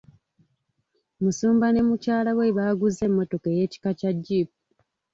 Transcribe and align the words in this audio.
Musumba 1.23 1.65
ne 1.71 1.81
mukyalawe 1.87 2.45
baaguze 2.57 3.01
emmotoka 3.09 3.47
ey'ekika 3.51 3.89
kya 3.99 4.11
Jjipu. 4.15 4.57